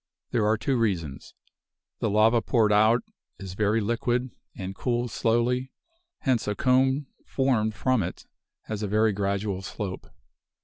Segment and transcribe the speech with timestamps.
[0.31, 1.35] There are two reasons:
[1.99, 3.03] The lava poured out
[3.37, 5.73] is very liquid, and cools slowly;
[6.21, 8.25] hence a cone formed from it
[8.63, 10.07] has a very gradual slope.